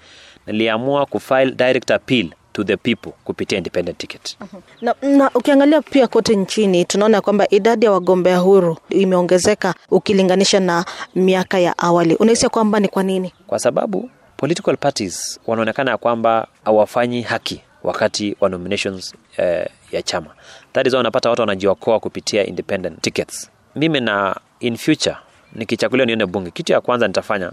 Niliamua 0.48 1.06
kufile 1.06 1.52
direct 1.52 1.92
appeal 1.92 2.30
to 2.54 2.64
the 2.64 2.78
people 2.78 3.12
kupitia 3.24 3.58
independent 3.58 3.98
ticket. 3.98 4.38
Na, 4.82 4.96
na 5.02 5.32
ukiangalia 5.36 5.82
pia 5.82 6.08
kote 6.08 6.36
nchini 6.36 6.86
tunaona 6.86 7.22
kwamba 7.22 7.50
idadi 7.50 7.86
ya 7.86 7.92
wagombea 7.92 8.38
huru 8.38 8.78
imeongezeka 8.90 9.74
ukilinganisha 9.92 10.60
na 10.60 10.86
miaka 11.16 11.60
ya 11.60 11.78
awali. 11.78 12.16
Unahisi 12.16 12.50
kwamba 12.50 12.80
ni 12.80 12.88
kwa 12.88 13.04
nini? 13.04 13.34
Kwa 13.48 13.60
sababu 13.60 14.10
political 14.38 14.78
parties 14.78 15.40
wanaonekana 15.48 15.92
ya 15.92 15.98
kwamba 15.98 16.48
hawafanyi 16.66 17.22
haki 17.22 17.62
wakati 17.84 18.36
wa 18.42 18.50
nominations 18.50 19.16
eh, 19.38 19.68
ya 19.92 20.02
chama. 20.02 20.28
That 20.74 20.88
is 20.88 20.94
why 20.94 21.00
unapata 21.00 21.30
watu 21.30 21.42
wanajiokoa 21.42 22.00
kupitia 22.00 22.46
independent 22.46 23.02
tickets. 23.02 23.50
Mimi 23.76 24.00
na 24.00 24.36
in 24.60 24.78
future 24.78 25.18
nikichaguliwa 25.56 26.06
nione 26.06 26.26
bunge, 26.26 26.52
kitu 26.52 26.72
ya 26.72 26.82
kwanza 26.82 27.08
nitafanya 27.08 27.52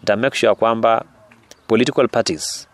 nita 0.00 0.16
make 0.16 0.36
sure 0.38 0.54
kwamba 0.54 1.04
political 1.66 2.08
parties 2.08 2.68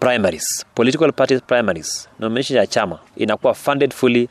primaries, 0.00 0.66
political 0.74 1.12
parties 1.12 1.40
primaries, 1.42 2.08
nomination 2.18 2.58
ya 2.58 2.66
chama 2.66 2.98
inakuwa 3.16 3.54
funded 3.54 3.94
fully 3.94 4.28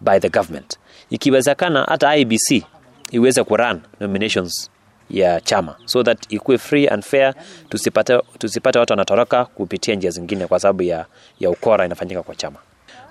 by 0.00 0.18
the 0.20 0.28
government. 0.28 0.78
Ikiwezekana 1.10 1.84
hata 1.84 2.16
IBC 2.16 2.64
iweze 3.10 3.44
kurun 3.44 3.80
nominations 4.00 4.70
ya 5.10 5.40
chama 5.40 5.76
so 5.84 6.02
that 6.02 6.32
ikuwe 6.32 6.58
free 6.58 6.88
and 6.88 7.02
fair 7.02 7.34
tusipate, 7.68 8.20
tusipate 8.38 8.78
watu 8.78 8.92
wanatoroka 8.92 9.44
kupitia 9.44 9.94
njia 9.94 10.10
zingine 10.10 10.46
kwa 10.46 10.60
sababu 10.60 10.82
ya, 10.82 11.06
ya 11.40 11.50
ukora 11.50 11.84
inafanyika 11.86 12.22
kwa 12.22 12.34
chama 12.34 12.58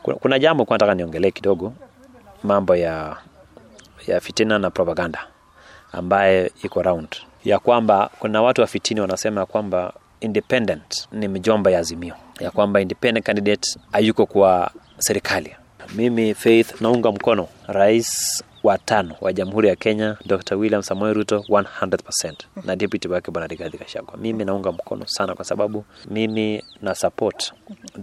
kuna, 0.03 0.17
kuna 0.17 0.39
jambo 0.39 0.65
kwa 0.65 0.75
nataka 0.75 0.93
niongelee 0.95 1.31
kidogo 1.31 1.73
mambo 2.43 2.75
ya 2.75 3.17
ya 4.07 4.19
fitina 4.19 4.59
na 4.59 4.69
propaganda 4.69 5.27
ambaye 5.91 6.51
iko 6.63 6.81
round 6.81 7.07
ya 7.45 7.59
kwamba 7.59 8.09
kuna 8.19 8.41
watu 8.41 8.61
wa 8.61 8.67
fitini 8.67 9.01
wanasema 9.01 9.45
kwamba 9.45 9.93
independent. 10.21 11.07
Ni 11.12 11.27
mjomba 11.27 11.71
ya 11.71 11.79
azimio 11.79 12.13
ya 12.39 12.51
kwamba 12.51 12.81
independent 12.81 13.25
candidate 13.25 13.79
hayuko 13.91 14.25
kwa 14.25 14.71
serikali. 15.00 15.55
Mimi 15.95 16.33
faith 16.33 16.81
naunga 16.81 17.12
mkono 17.12 17.47
rais 17.67 18.43
wa 18.63 18.77
tano 18.77 19.15
wa 19.21 19.33
jamhuri 19.33 19.67
ya 19.67 19.75
kenya 19.75 20.17
dr 20.25 20.55
william 20.55 20.81
Samoei 20.83 21.13
ruto 21.13 21.45
100 21.50 22.33
na 22.65 22.75
deputy 22.75 23.07
wake 23.07 23.31
bwana 23.31 23.47
rigathi 23.47 23.77
gachagua. 23.77 24.17
Mimi 24.17 24.45
naunga 24.45 24.71
mkono 24.71 25.07
sana 25.07 25.36
kwa 25.36 25.45
sababu 25.45 25.86
mimi 26.09 26.63
na 26.81 26.95
support 26.95 27.53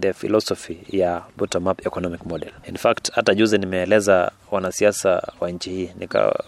the 0.01 0.13
philosophy 0.13 0.79
ya 0.91 1.23
bottom 1.37 1.67
up 1.67 1.87
economic 1.87 2.27
model. 2.27 2.51
In 2.69 2.77
fact 2.77 3.13
hata 3.13 3.35
juzi 3.35 3.59
nimeeleza 3.59 4.31
wanasiasa 4.51 5.23
wa 5.41 5.51
nchi 5.51 5.71
hii 5.71 5.91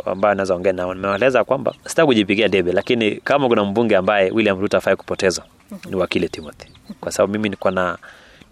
ambayo 0.07 0.35
naweza 0.35 0.55
ongea 0.55 0.73
nao 0.73 0.95
nimeeleza 0.95 1.45
kwamba 1.45 1.75
sitaki 1.87 2.07
kujipigia 2.07 2.49
debe 2.49 2.73
lakini 2.73 3.17
kama 3.17 3.49
kuna 3.49 3.65
mbunge 3.65 3.97
ambaye 3.97 4.31
william 4.31 4.61
ruto 4.61 4.77
afai 4.77 4.97
kupoteza 4.97 5.43
ni 5.91 5.97
wakili 5.97 6.29
timothy. 6.29 6.69
Kwa 7.01 7.13
sababu 7.13 7.33
mimi 7.33 7.49
niko 7.49 7.71
na 7.71 7.99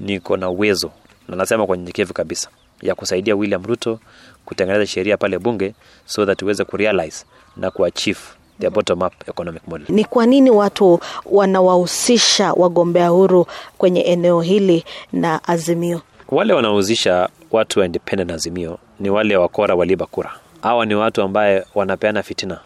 niko 0.00 0.36
na 0.36 0.50
uwezo 0.50 0.90
na 1.28 1.36
nasema 1.36 1.66
kwa 1.66 1.76
nyenyekevu 1.76 2.12
kabisa 2.14 2.48
ya 2.82 2.94
kusaidia 2.94 3.36
william 3.36 3.66
ruto 3.66 3.98
kutengeneza 4.44 4.86
sheria 4.86 5.16
pale 5.16 5.38
bunge 5.38 5.74
so 6.06 6.26
that 6.26 6.42
uweze 6.42 6.64
kurealize 6.64 7.24
na 7.56 7.70
kuachieve 7.70 8.20
the 8.60 8.70
bottom 8.70 9.02
up 9.02 9.28
economic 9.28 9.68
model. 9.68 9.86
Ni 9.88 10.04
kwa 10.04 10.26
nini 10.26 10.50
watu 10.50 11.00
wanawahusisha 11.26 12.52
wagombea 12.52 13.08
huru 13.08 13.46
kwenye 13.78 14.00
eneo 14.00 14.40
hili 14.40 14.84
na 15.12 15.44
Azimio? 15.48 16.00
wale 16.28 16.52
wanaohusisha 16.52 17.28
watu 17.50 17.80
wa 17.80 17.86
independent 17.86 18.30
azimio 18.30 18.78
ni 19.00 19.10
wale 19.10 19.36
wakora 19.36 19.74
waliba 19.74 20.06
kura. 20.06 20.32
Hawa 20.62 20.86
ni 20.86 20.94
watu 20.94 21.22
ambaye 21.22 21.64
wanapeana 21.74 22.22
fitina 22.22 22.58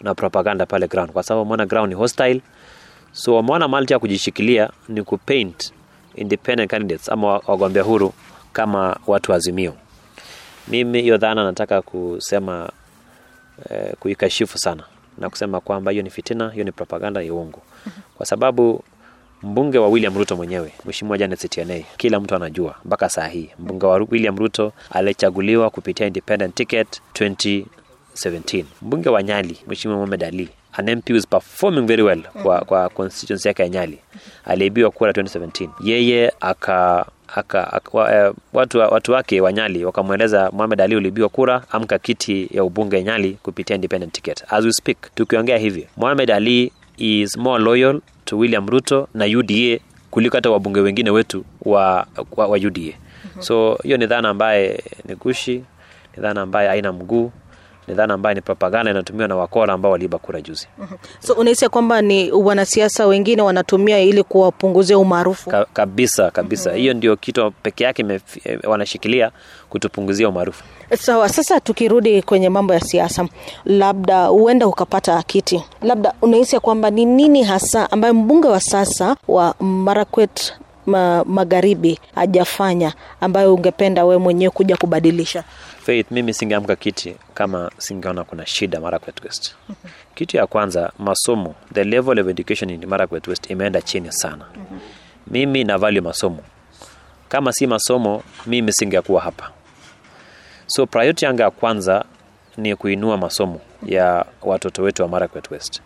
na 0.00 0.14
propaganda 0.14 0.66
pale 0.66 0.88
ground. 0.88 1.12
Kwa 1.12 1.22
sababu 1.22 1.40
wameona 1.40 1.66
ground 1.66 1.88
ni 1.88 1.94
hostile 1.94 2.40
so 3.12 3.34
wameona 3.34 3.68
malti 3.68 3.92
ya 3.92 3.98
kujishikilia 3.98 4.70
ni 4.88 5.02
kupaint 5.02 5.72
independent 6.14 6.70
candidates 6.70 7.08
ama 7.08 7.26
wagombea 7.26 7.82
huru 7.82 8.12
kama 8.52 8.96
watu 9.06 9.30
wa 9.30 9.36
azimio 9.36 9.74
mimi 10.68 11.02
hiyo 11.02 11.16
dhana 11.16 11.44
nataka 11.44 11.82
kusema 11.82 12.70
eh, 13.70 13.92
kuikashifu 14.00 14.58
sana 14.58 14.84
na 15.18 15.30
kusema 15.30 15.60
kwamba 15.60 15.90
hiyo 15.90 16.02
ni 16.02 16.10
fitina 16.10 16.50
hiyo 16.50 16.64
ni 16.64 16.72
propaganda 16.72 17.22
ya 17.22 17.34
uongo. 17.34 17.62
Kwa 18.16 18.26
sababu 18.26 18.84
mbunge 19.42 19.78
wa 19.78 19.88
william 19.88 20.18
ruto 20.18 20.36
mwenyewe 20.36 20.72
mheshimiwa 20.84 21.18
janet 21.18 21.64
kila 21.96 22.20
mtu 22.20 22.34
anajua 22.34 22.74
mpaka 22.84 23.08
saa 23.08 23.26
hii 23.26 23.50
mbunge 23.58 23.86
wa 23.86 23.96
william 24.10 24.38
ruto 24.38 24.72
alichaguliwa 24.90 25.70
kupitia 25.70 26.06
independent 26.06 26.54
ticket 26.54 27.00
2017 27.14 28.64
mbunge 28.82 29.08
wa 29.08 29.22
nyali 29.22 29.58
mheshimiwa 29.66 29.98
mohamed 29.98 30.24
ali 30.24 30.48
an 30.72 30.88
mp 30.96 31.10
was 31.10 31.26
performing 31.26 31.86
very 31.86 32.02
well 32.02 32.22
kwa, 32.42 32.60
kwa 32.60 32.88
constituency 32.88 33.48
yake 33.48 33.62
ya 33.62 33.68
nyali. 33.68 33.98
Aliibiwa 34.44 34.90
kura 34.90 35.12
2017 35.12 35.68
yeye 35.84 36.32
aka 36.40 37.06
aka, 37.36 37.72
aka 37.72 38.14
eh, 38.26 38.32
watu, 38.52 38.78
watu 38.78 39.12
wake 39.12 39.40
wa 39.40 39.52
Nyali 39.52 39.84
wakamweleza 39.84 40.50
Mohamed 40.52 40.80
Ali 40.80 40.96
ulibiwa 40.96 41.28
kura, 41.28 41.62
amka 41.70 41.98
kiti 41.98 42.48
ya 42.50 42.64
ubunge 42.64 43.02
Nyali 43.02 43.38
kupitia 43.42 43.76
independent 43.76 44.12
ticket. 44.12 44.44
As 44.48 44.64
we 44.64 44.72
speak, 44.72 45.14
tukiongea 45.14 45.58
hivi, 45.58 45.86
Mohamed 45.96 46.30
Ali 46.30 46.72
is 46.96 47.36
more 47.36 47.64
loyal 47.64 48.00
to 48.24 48.38
William 48.38 48.66
Ruto 48.68 49.08
na 49.14 49.24
UDA 49.24 49.78
kuliko 50.10 50.36
hata 50.36 50.50
wabunge 50.50 50.80
wengine 50.80 51.10
wetu 51.10 51.44
wa, 51.62 52.06
wa, 52.36 52.46
wa 52.46 52.56
UDA. 52.58 52.92
So 53.40 53.78
hiyo 53.82 53.96
ni 53.96 54.06
dhana 54.06 54.28
ambaye 54.28 54.82
ni 55.08 55.14
gushi, 55.14 55.52
ni 56.16 56.22
dhana 56.22 56.40
ambaye 56.42 56.68
haina 56.68 56.92
mguu, 56.92 57.32
ni 57.88 57.94
dhana 57.94 58.14
ambayo 58.14 58.34
ni 58.34 58.40
propaganda 58.40 58.90
inatumiwa 58.90 59.28
na 59.28 59.36
wakora 59.36 59.74
ambao 59.74 59.92
waliiba 59.92 60.18
kura 60.18 60.40
juzi. 60.40 60.68
So 61.20 61.32
unahisi 61.34 61.64
ya 61.64 61.68
kwamba 61.70 62.02
ni 62.02 62.32
wanasiasa 62.32 63.06
wengine 63.06 63.42
wanatumia 63.42 64.00
ili 64.00 64.22
kuwapunguzia 64.22 64.98
umaarufu? 64.98 65.50
Ka, 65.50 65.66
kabisa 65.72 66.30
kabisa, 66.30 66.72
hiyo 66.72 66.94
ndio 66.94 67.16
kitu 67.16 67.50
peke 67.62 67.84
yake 67.84 68.20
eh, 68.44 68.58
wanashikilia 68.64 69.30
kutupunguzia 69.70 70.28
umaarufu. 70.28 70.64
Sawa, 70.98 71.28
sasa 71.28 71.60
tukirudi 71.60 72.22
kwenye 72.22 72.48
mambo 72.48 72.74
ya 72.74 72.80
siasa, 72.80 73.28
labda 73.64 74.26
huenda 74.26 74.66
ukapata 74.66 75.22
kiti, 75.22 75.64
labda 75.82 76.14
unahisi 76.22 76.60
kwamba 76.60 76.90
ni 76.90 77.04
nini 77.04 77.42
hasa 77.42 77.90
ambayo 77.92 78.14
mbunge 78.14 78.48
wa 78.48 78.60
sasa 78.60 79.16
wa 79.28 79.54
Marakwet 79.60 80.52
ma, 80.86 81.24
Magharibi 81.24 81.98
hajafanya 82.14 82.92
ambayo 83.20 83.54
ungependa 83.54 84.04
we 84.04 84.16
mwenyewe 84.18 84.50
kuja 84.50 84.76
kubadilisha? 84.76 85.44
Faith, 85.82 86.10
mimi 86.10 86.34
singeamka 86.34 86.76
kiti 86.76 87.14
kama 87.34 87.70
singeona 87.78 88.24
kuna 88.24 88.46
shida 88.46 88.80
Marakwet 88.80 89.24
West. 89.24 89.54
Kitu 90.14 90.36
ya 90.36 90.46
kwanza, 90.46 90.92
masomo, 90.98 91.54
the 91.74 91.84
level 91.84 92.18
of 92.20 92.28
education 92.28 92.70
in 92.70 92.86
Marakwet 92.86 93.28
West 93.28 93.50
imeenda 93.50 93.82
chini 93.82 94.12
sana. 94.12 94.44
Mimi 95.26 95.64
na 95.64 95.78
value 95.78 96.00
masomo. 96.00 96.38
Kama 97.28 97.52
si 97.52 97.66
masomo, 97.66 98.22
mimi 98.46 98.72
singekuwa 98.72 99.20
hapa. 99.22 99.50
So 100.66 100.86
priority 100.86 101.24
yangu 101.24 101.40
ya 101.40 101.50
kwanza 101.50 102.04
ni 102.56 102.76
kuinua 102.76 103.16
masomo 103.16 103.60
ya 103.86 104.24
watoto 104.42 104.82
wetu 104.82 105.02
wa 105.02 105.08
Marakwet 105.08 105.50
West. 105.50 105.80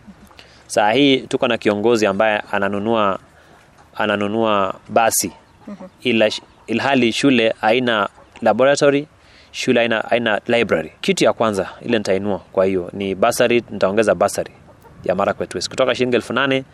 Saa 0.67 0.93
hii 0.93 1.19
tuko 1.19 1.49
na 1.49 1.59
kiongozi 1.59 2.07
ambaye 2.07 2.43
ananunua 2.53 3.19
ananunua 3.97 4.75
basi. 4.89 5.33
Ila 6.03 6.31
ilhali 6.67 7.13
shule 7.13 7.55
haina 7.61 8.09
laboratory 8.43 9.07
shule 9.53 9.81
haina, 9.81 10.01
haina 10.01 10.41
library. 10.47 10.93
Kitu 11.01 11.25
ya 11.25 11.33
kwanza 11.33 11.69
ile 11.83 11.99
nitainua 11.99 12.39
kwa 12.39 12.65
hiyo 12.65 12.91
ni 12.93 13.15
basari 13.15 13.65
nitaongeza 13.71 14.15
basari 14.15 14.51
ya 15.05 15.15
Marakwet 15.15 15.55
West. 15.55 15.69
Kutoka 15.69 15.95
shilingi 15.95 16.17
elfu 16.17 16.33
nane 16.33 16.65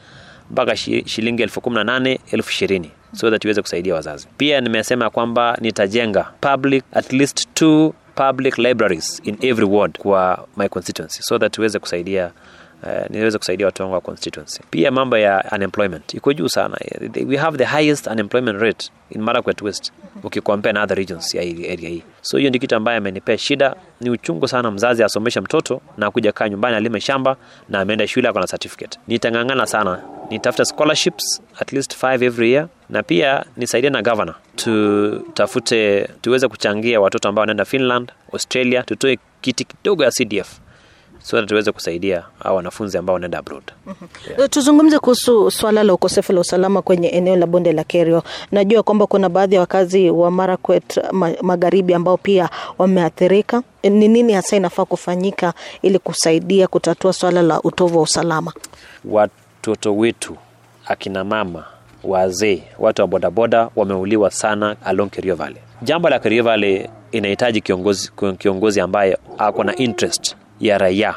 mpaka 0.51 0.77
shilingi 0.77 1.43
elfu 1.43 1.61
kumi 1.61 1.77
na 1.77 1.85
nane 1.85 2.21
elfu 2.31 2.51
ishirini 2.51 2.91
so 3.15 3.31
that 3.31 3.45
iweze 3.45 3.63
kusaidia 3.63 3.95
wazazi. 3.95 4.29
Pia 4.37 4.61
nimesema 4.61 5.11
kwamba 5.11 5.59
nitajenga 5.61 6.23
public 6.41 6.85
at 6.93 7.13
least 7.13 7.49
two 7.55 7.95
public 8.15 8.59
libraries 8.59 9.23
in 9.25 9.37
every 9.41 9.65
ward 9.67 9.99
kwa 9.99 10.47
my 10.57 10.69
constituency 10.69 11.23
so 11.23 11.39
that 11.39 11.59
iweze 11.59 11.79
kusaidia 11.79 12.31
uh, 12.83 13.11
niweze 13.11 13.39
kusaidia 13.39 13.67
watu 13.67 13.83
wangu 13.83 13.95
wa 13.95 14.01
constituency. 14.01 14.61
Pia 14.71 14.91
mambo 14.91 15.19
ya 15.19 15.45
unemployment 15.53 16.15
iko 16.15 16.33
juu 16.33 16.49
sana. 16.49 16.77
We 17.27 17.37
have 17.37 17.59
the 17.59 17.65
highest 17.65 18.07
unemployment 18.07 18.61
rate 18.61 18.91
in 19.11 19.23
Marakwet 19.23 19.63
West 19.63 19.93
ukicompare 20.23 20.73
na 20.73 20.83
other 20.83 20.97
regions 20.97 21.35
ya 21.35 21.43
area 21.43 21.89
hii. 21.89 22.03
So 22.21 22.39
hiyo 22.39 22.51
ndio 22.51 22.61
kitu 22.61 22.77
ambayo 22.77 22.99
amenipea 22.99 23.39
shida. 23.39 23.77
Ni 24.01 24.11
uchungu 24.11 24.49
sana 24.49 24.71
mzazi 24.71 25.03
asomeshe 25.05 25.41
mtoto 25.41 25.81
na 25.97 26.11
kuja 26.11 26.33
kaa 26.33 26.49
nyumbani 26.49 26.77
alime 26.77 27.01
shamba 27.01 27.37
na 27.69 27.81
ameenda 27.81 28.07
shule 28.07 28.29
ako 28.29 28.41
na 28.41 28.47
certificate. 28.47 28.99
Nitang'ang'ana 29.09 29.67
sana. 29.67 30.03
Nitafuta 30.31 30.65
scholarships 30.65 31.43
at 31.59 31.73
least 31.73 31.97
five 31.97 32.23
every 32.25 32.53
year. 32.53 32.69
Na 32.91 33.03
pia 33.03 33.45
nisaidie 33.57 33.91
na 33.91 34.03
governor 34.03 34.35
tutafute 34.57 36.09
tuweze 36.21 36.49
kuchangia 36.49 37.01
watoto 37.01 37.29
ambao 37.29 37.41
wanaenda 37.43 37.65
finland 37.65 38.13
australia 38.33 38.83
tutoe 38.83 39.19
kiti 39.41 39.65
kidogo 39.65 40.05
ya 40.05 40.11
cdf 40.11 40.59
so 41.23 41.43
tuweze 41.43 41.73
kusaidia 41.73 42.23
au 42.45 42.57
wanafunzi 42.57 42.99
ambao 42.99 43.15
wanaenda 43.15 43.39
abroad 43.39 43.63
Yeah. 44.39 44.49
Tuzungumze 44.51 44.99
kuhusu 44.99 45.51
swala 45.51 45.83
la 45.83 45.95
ukosefu 45.95 46.33
la 46.33 46.41
usalama 46.41 46.83
kwenye 46.83 47.09
eneo 47.09 47.37
la 47.37 47.47
bonde 47.47 47.73
la 47.73 47.85
Kerio. 47.85 48.23
Najua 48.53 48.83
kwamba 48.83 49.07
kuna 49.07 49.29
baadhi 49.29 49.55
ya 49.55 49.61
wakazi 49.61 50.11
wa 50.11 50.31
Marakwet 50.31 51.01
ma, 51.13 51.31
magharibi 51.43 51.95
ambao 51.95 52.17
pia 52.17 52.49
wameathirika. 52.79 53.63
Ni 53.83 54.09
nini 54.09 54.33
hasa 54.33 54.57
inafaa 54.57 54.85
kufanyika 54.85 55.55
ili 55.83 55.99
kusaidia 55.99 56.67
kutatua 56.67 57.13
swala 57.13 57.43
la 57.43 57.61
utovu 57.63 57.97
wa 57.97 58.03
usalama? 58.03 58.53
watoto 59.05 59.97
wetu 59.97 60.37
akina 60.87 61.25
mama 61.25 61.65
wazee 62.05 62.63
watu 62.79 63.03
wa 63.03 63.09
bodaboda 63.09 63.69
wameuliwa 63.77 64.31
sana 64.31 64.77
along 64.85 65.11
Kerio 65.11 65.35
Valley. 65.37 65.59
jambo 65.83 66.09
la 66.09 66.19
Kerio 66.19 66.43
Valley 66.45 66.89
inahitaji 67.13 67.61
kiongozi, 67.61 68.11
kiongozi 68.39 68.81
ambaye 68.81 69.19
ako 69.39 69.65
na 69.65 69.77
interest 69.77 70.37
ya 70.63 70.79
raia 70.79 71.15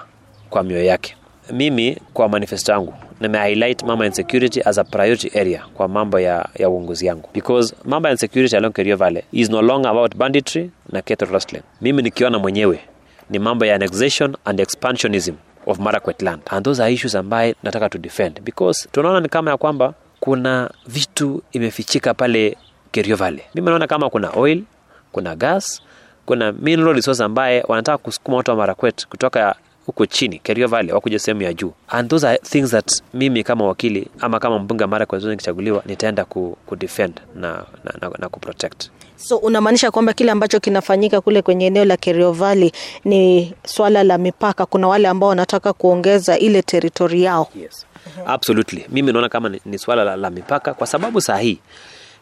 kwa 0.50 0.64
mioyo 0.64 0.84
yake. 0.86 1.16
Mimi 1.52 1.98
kwa 2.14 2.30
manifesto 2.30 2.72
yangu 2.72 2.94
nime 3.22 3.38
highlight 3.38 3.84
mama 3.84 4.06
insecurity 4.06 4.62
as 4.66 4.78
a 4.78 4.84
priority 4.84 5.40
area 5.40 5.64
kwa 5.74 5.88
mambo 5.88 6.20
ya, 6.20 6.50
ya 6.56 6.70
uongozi 6.70 7.06
yangu. 7.06 7.30
Because 7.34 7.76
mambo 7.84 8.08
ya 8.08 8.12
insecurity 8.12 8.56
along 8.58 8.74
Kerio 8.74 8.98
Valley 8.98 9.24
is 9.32 9.50
no 9.50 9.62
longer 9.62 9.92
about 9.92 10.16
banditry 10.16 10.70
na 10.90 11.02
cattle 11.02 11.28
rustling. 11.28 11.62
Mimi 11.82 12.02
nikiona 12.02 12.40
mwenyewe 12.40 12.80
ni 13.30 13.40
mambo 13.40 13.66
ya 13.66 13.76
annexation 13.76 14.36
and 14.46 14.60
expansionism 14.60 15.34
of 15.66 15.80
Marakwet 15.80 16.22
land. 16.22 16.42
And 16.50 16.66
those 16.66 16.84
are 16.84 16.94
issues 16.94 17.16
ambaye 17.16 17.56
nataka 17.64 17.90
to 17.90 17.98
defend 17.98 18.42
because 18.42 18.88
tunaona 18.92 19.20
ni 19.20 19.30
kama 19.30 19.52
ya 19.52 19.58
kwamba 19.58 19.94
kuna 20.20 20.72
vitu 20.88 21.44
imefichika 21.52 22.14
pale 22.14 22.58
Kerio 22.92 23.16
Valley. 23.16 23.42
Mimi 23.56 23.70
naona 23.70 23.88
kama 23.88 24.10
kuna 24.10 24.32
oil 24.36 24.64
kuna 25.12 25.36
gas 25.36 25.82
kuna 26.26 26.52
mineral 26.52 26.94
resource 26.96 27.24
ambaye 27.24 27.64
wanataka 27.68 27.98
kusukuma 27.98 28.38
watu 28.38 28.52
wa 28.52 28.58
Marakwet 28.58 29.08
kutoka 29.08 29.56
huko 29.86 30.06
chini 30.06 30.40
Kerio 30.40 30.68
Valley 30.68 30.92
wakuja 30.94 31.20
sehemu 31.20 31.42
ya 31.42 31.54
juu 31.54 31.74
and 31.88 32.10
those 32.10 32.28
are 32.28 32.38
things 32.38 32.70
that 32.72 33.02
mimi 33.14 33.44
kama 33.44 33.66
wakili 33.68 34.08
ama 34.20 34.40
kama 34.40 34.60
mbunge 34.60 34.86
mara 34.86 35.06
kwa 35.06 35.20
nikichaguliwa 35.20 35.84
nitaenda 35.86 36.26
ku, 36.26 36.58
ku 36.66 36.76
defend 36.76 37.22
na, 37.36 37.50
na, 37.84 37.94
na, 38.02 38.12
na 38.20 38.30
ku 38.30 38.40
protect 38.40 38.90
So 39.18 39.38
unamaanisha 39.38 39.92
kwamba 39.92 40.14
kile 40.14 40.32
ambacho 40.32 40.60
kinafanyika 40.60 41.22
kule 41.22 41.42
kwenye 41.42 41.66
eneo 41.66 41.86
la 41.86 41.98
Kerio 41.98 42.32
Valley 42.32 42.72
ni 43.06 43.54
swala 43.66 44.04
la 44.04 44.18
mipaka. 44.18 44.66
Kuna 44.66 44.88
wale 44.88 45.08
ambao 45.08 45.30
wanataka 45.30 45.74
kuongeza 45.74 46.38
ile 46.38 46.62
teritori 46.62 47.24
yao. 47.24 47.48
yes. 47.62 47.86
absolutely 48.26 48.86
mimi 48.90 49.12
naona 49.14 49.30
kama 49.30 49.50
ni, 49.50 49.62
ni 49.66 49.78
swala 49.78 50.04
la, 50.04 50.16
la 50.16 50.30
mipaka 50.30 50.74
kwa 50.74 50.88
sababu 50.88 51.22
saa 51.22 51.38
hii 51.38 51.60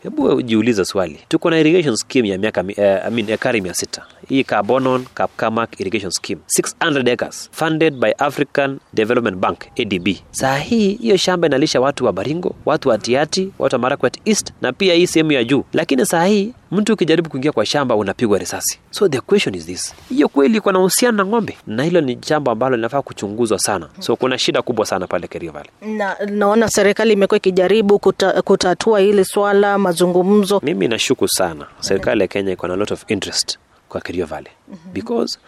hebu 0.03 0.41
jiulize 0.41 0.85
swali. 0.85 1.19
Tuko 1.29 1.49
na 1.49 1.59
irrigation 1.59 1.95
scheme 1.95 2.29
ya 2.29 2.37
miaka 2.37 2.63
mi- 2.63 2.73
eh, 2.77 2.99
I 3.07 3.11
mean, 3.11 3.29
ekari 3.29 3.61
mia 3.61 3.73
sita. 3.73 4.05
Hii 4.29 4.43
carbonon 4.43 5.05
kapkamak 5.13 5.79
irrigation 5.79 6.11
scheme. 6.11 6.41
600 6.47 7.09
acres 7.13 7.49
funded 7.51 7.93
by 7.99 8.11
african 8.17 8.79
development 8.93 9.37
bank 9.37 9.59
adb 9.79 10.07
saa 10.31 10.57
hii 10.57 10.93
hiyo 10.93 11.17
shamba 11.17 11.47
inalisha 11.47 11.81
watu 11.81 12.05
wa 12.05 12.13
baringo 12.13 12.55
watu 12.65 12.89
wa 12.89 12.97
tiati 12.97 13.49
watu 13.59 13.75
wa 13.75 13.79
marakwet 13.79 14.17
east 14.25 14.53
na 14.61 14.73
pia 14.73 14.93
hii 14.93 15.07
sehemu 15.07 15.31
ya 15.31 15.43
juu. 15.43 15.63
Lakini 15.73 16.05
saa 16.05 16.25
hii 16.25 16.53
mtu 16.73 16.93
ukijaribu 16.93 17.29
kuingia 17.29 17.51
kwa 17.51 17.65
shamba 17.65 17.95
unapigwa 17.95 18.37
risasi. 18.39 18.79
So 18.91 19.07
the 19.09 19.19
question 19.21 19.55
is 19.55 19.65
this. 19.65 19.93
Hiyo 20.09 20.27
kweli 20.29 20.57
iko 20.57 20.71
na 20.71 20.79
uhusiano 20.79 21.17
na 21.17 21.25
ng'ombe? 21.25 21.57
Na 21.67 21.83
hilo 21.83 22.01
ni 22.01 22.15
jambo 22.15 22.51
ambalo 22.51 22.75
linafaa 22.75 23.01
kuchunguzwa 23.01 23.59
sana. 23.59 23.89
So 23.99 24.15
kuna 24.15 24.37
shida 24.37 24.61
kubwa 24.61 24.85
sana 24.85 25.07
pale 25.07 25.27
Kerio 25.27 25.51
Valley. 25.51 25.69
Na 25.97 26.15
naona 26.31 26.69
serikali 26.69 27.13
imekuwa 27.13 27.37
ikijaribu 27.37 27.99
kuta, 27.99 28.41
kutatua 28.41 28.99
hili 28.99 29.25
swala, 29.25 29.77
mazungumzo. 29.77 30.59
mimi 30.63 30.87
nashuku 30.87 31.27
sana 31.27 31.65
serikali 31.79 32.21
ya 32.21 32.27
kenya 32.27 32.51
iko 32.51 32.67
na 32.67 32.75
lot 32.75 32.93
of 32.93 33.03
interest 33.07 33.57
kwa 33.89 34.01
Kerio 34.01 34.25
Valley. 34.25 34.51
Because 34.93 35.39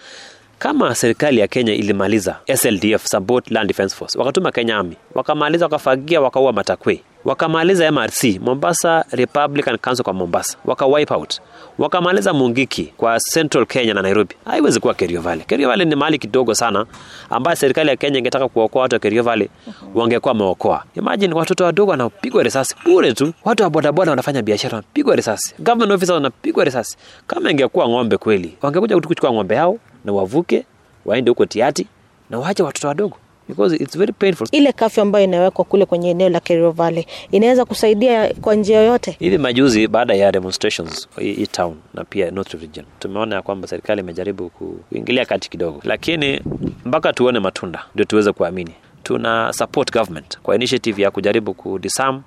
kama 0.59 0.95
serikali 0.95 1.39
ya 1.39 1.47
kenya 1.47 1.73
ilimaliza 1.73 2.35
sldf 2.55 3.05
support 3.07 3.51
land 3.51 3.67
defense 3.67 3.95
force 3.95 4.19
wakatuma 4.19 4.51
kenya 4.51 4.77
army 4.77 4.95
wakamaliza 5.15 5.65
wakafagia 5.65 6.21
wakaua 6.21 6.53
matakwe 6.53 7.01
wakamaliza 7.25 7.91
mrc 7.91 8.23
mombasa 8.41 9.05
republican 9.11 9.77
council 9.77 10.03
kwa 10.03 10.13
mombasa. 10.13 10.57
Waka 10.65 10.85
wipe 10.85 11.13
out. 11.13 11.41
Wakamaliza 11.77 12.33
mungiki 12.33 12.83
kwa 12.97 13.19
central 13.33 13.65
kenya 13.65 13.93
na 13.93 14.01
nairobi. 14.01 14.35
Haiwezi 14.45 14.79
kuwa 14.79 14.93
Kerio 14.93 15.21
Valley. 15.21 15.45
Kerio 15.45 15.69
Valley 15.69 15.85
ni 15.85 15.95
mahali 15.95 16.17
kidogo 16.19 16.55
sana 16.55 16.85
ambayo 17.29 17.55
serikali 17.57 17.89
ya 17.89 17.95
kenya 17.95 18.19
ingetaka 18.19 18.47
kuokoa 18.47 18.81
watu 18.81 18.95
wa 18.95 18.99
Kerio 18.99 19.23
Valley 19.23 19.49
wangekuwa 19.95 20.31
wameokoa. 20.33 20.83
Imagine 20.95 21.33
watoto 21.33 21.63
wadogo 21.63 21.91
wanapigwa 21.91 22.43
risasi. 22.43 22.75
Bure 22.85 23.13
tu. 23.13 23.33
Watu 23.43 23.63
wa 23.63 23.69
bodaboda 23.69 24.11
wanafanya 24.11 24.41
biashara 24.41 24.75
wanapigwa 24.75 25.15
risasi. 25.15 25.55
Government 25.59 25.91
officers 25.91 26.13
wanapigwa 26.13 26.63
risasi. 26.65 26.97
Kama 27.27 27.51
ingekuwa 27.51 27.89
ng'ombe 27.89 28.17
kweli 28.17 28.57
wangekuja 28.61 28.99
kuchukua 29.01 29.31
ng'ombe 29.33 29.55
yao 29.55 29.77
na 30.05 30.11
wavuke 30.13 30.65
waende 31.05 31.29
huko 31.29 31.45
tiati 31.45 31.87
na 32.29 32.39
waache 32.39 32.63
watoto 32.63 32.87
wadogo 32.87 33.17
because 33.47 33.75
it's 33.83 33.97
very 33.97 34.13
painful. 34.13 34.47
Ile 34.51 34.71
kafyu 34.71 35.03
ambayo 35.03 35.25
inawekwa 35.25 35.65
kule 35.65 35.85
kwenye 35.85 36.09
eneo 36.09 36.29
la 36.29 36.39
Kerio 36.39 36.71
Valley 36.71 37.05
inaweza 37.31 37.65
kusaidia 37.65 38.33
kwa 38.33 38.55
njia 38.55 38.77
yoyote. 38.79 39.15
hivi 39.19 39.37
majuzi 39.37 39.87
baada 39.87 40.13
ya 40.13 40.31
demonstrations 40.31 41.07
hii 41.19 41.47
town 41.47 41.75
na 41.93 42.03
pia 42.03 42.31
North 42.31 42.53
region 42.53 42.85
tumeona 42.99 43.35
ya 43.35 43.41
kwamba 43.41 43.67
serikali 43.67 44.01
imejaribu 44.01 44.49
kuingilia 44.49 45.25
kati 45.25 45.49
kidogo. 45.49 45.81
Lakini 45.83 46.41
mpaka 46.85 47.13
tuone 47.13 47.39
matunda 47.39 47.85
ndio 47.93 48.05
tuweze 48.05 48.31
kuamini. 48.31 48.71
Tuna 49.03 49.53
support 49.53 49.91
government 49.93 50.39
kwa 50.39 50.55
initiative 50.55 51.01
ya 51.01 51.11
kujaribu 51.11 51.53
kudisarm 51.53 52.21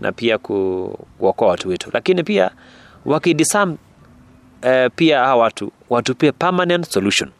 na 0.00 0.12
pia 0.12 0.38
kuokoa 0.38 1.48
watu 1.48 1.68
wetu. 1.68 1.90
Lakini 1.92 2.22
pia 2.22 2.50
wakidisarm 3.04 3.76
eh, 4.62 4.90
pia 4.96 5.18
hawa 5.18 5.42
watu 5.42 5.72
watupie 5.90 6.32
permanent 6.32 6.86
solution. 6.90 7.30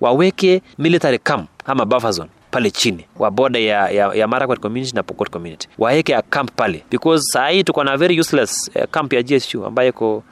Waweke 0.00 0.62
military 0.78 1.18
camp 1.18 1.48
ama 1.64 1.84
buffer 1.84 2.12
zone 2.12 2.30
pale 2.50 2.70
chini. 2.70 3.04
Wa 3.18 3.30
boda 3.30 3.58
ya, 3.58 3.88
ya, 3.90 4.14
ya 4.14 4.28
Marakwet 4.28 4.60
community 4.60 4.92
na 4.96 5.02
Pokot 5.02 5.30
community. 5.30 5.68
Waeke 5.78 6.14
a 6.16 6.22
camp 6.22 6.50
pale. 6.56 6.84
Because 6.90 7.22
saa 7.32 7.48
hii 7.48 7.64
tuko 7.64 7.84
na 7.84 7.96
very 7.96 8.20
useless 8.20 8.70
uh, 8.76 8.84
camp 8.90 9.12
ya 9.12 9.22
GSU 9.22 9.66
ambayo 9.66 9.88
iko 9.88 10.22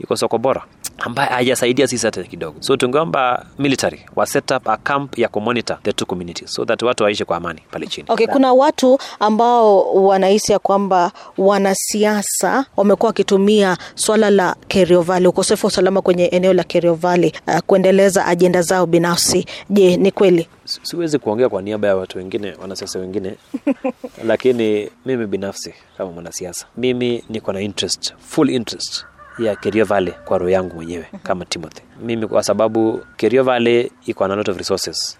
iko 0.00 0.16
soko 0.16 0.38
bora 0.38 0.62
ambaye 0.98 1.28
hajasaidia 1.30 1.86
sisi 1.88 2.06
hata 2.06 2.22
kidogo 2.22 2.56
so 2.60 2.76
tungeomba 2.76 3.46
military 3.58 4.00
wa 4.16 4.26
set 4.26 4.50
up 4.50 4.68
a 4.68 4.76
camp 4.76 5.18
ya 5.18 5.28
kumonitor 5.28 5.78
the 5.82 5.92
two 5.92 6.06
communities 6.06 6.50
so 6.52 6.64
that 6.64 6.82
watu 6.82 7.04
waishi 7.04 7.24
kwa 7.24 7.36
amani 7.36 7.60
pale 7.70 7.86
chini 7.86 8.06
Okay, 8.08 8.26
kuna 8.26 8.52
watu 8.52 8.98
ambao 9.20 9.94
wanahisi 9.94 10.52
ya 10.52 10.58
kwamba 10.58 11.12
wanasiasa 11.38 12.66
wamekuwa 12.76 13.06
wakitumia 13.08 13.76
swala 13.94 14.30
la 14.30 14.56
Kerio 14.68 15.02
Valley, 15.02 15.28
ukosefu 15.28 15.66
wa 15.66 15.68
usalama 15.68 16.02
kwenye 16.02 16.24
eneo 16.26 16.52
la 16.52 16.64
Kerio 16.64 16.94
Valley 16.94 17.32
uh, 17.46 17.58
kuendeleza 17.58 18.26
ajenda 18.26 18.62
zao 18.62 18.86
binafsi. 18.86 19.46
Je, 19.70 19.96
ni 19.96 20.10
kweli? 20.10 20.48
Siwezi 20.82 21.18
kuongea 21.18 21.48
kwa 21.48 21.62
niaba 21.62 21.88
ya 21.88 21.96
watu 21.96 22.18
wengine 22.18 22.54
wanasiasa 22.62 22.98
wengine 22.98 23.34
lakini 24.30 24.90
mimi 25.06 25.26
binafsi 25.26 25.74
kama 25.98 26.12
mwanasiasa 26.12 26.66
mimi 26.76 27.24
niko 27.28 27.52
na 27.52 27.60
interest 27.60 28.14
full 28.18 28.50
interest 28.50 29.04
ya 29.38 29.56
Kerio 29.56 29.84
Valley 29.84 30.14
kwa 30.24 30.38
roho 30.38 30.50
yangu 30.50 30.74
mwenyewe 30.76 31.06
kama 31.22 31.44
Timothy. 31.44 31.82
Mimi 32.02 32.26
kwa 32.26 32.42
sababu 32.42 33.00
Kerio 33.16 33.44
Valley 33.44 33.92
iko 34.06 34.28
na 34.28 34.34
lot 34.36 34.50
of 34.50 34.58
resources. 34.58 35.18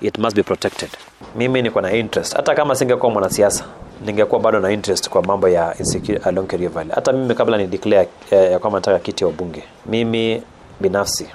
It 0.00 0.18
must 0.18 0.36
be 0.36 0.42
protected. 0.42 0.88
Mimi 1.36 1.62
niko 1.62 1.80
na 1.80 1.92
interest. 1.92 2.36
Hata 2.36 2.54
kama 2.54 2.74
singekuwa 2.74 3.12
mwanasiasa 3.12 3.64
ningekuwa 4.06 4.40
bado 4.40 4.60
na 4.60 4.72
interest 4.72 5.08
kwa 5.08 5.22
mambo 5.22 5.48
ya 5.48 5.74
insecure 5.78 6.18
along 6.18 6.46
Kerio 6.46 6.70
Valley. 6.70 6.92
Hata 6.94 7.12
mimi 7.12 7.34
kabla 7.34 7.56
ni 7.58 7.66
declare 7.66 8.08
eh, 8.30 8.52
ya 8.52 8.58
kwamba 8.58 8.78
nataka 8.78 8.98
kiti 8.98 9.24
ya 9.24 9.28
ubunge 9.28 9.62
mimi 9.86 10.42
binafsi 10.80 11.26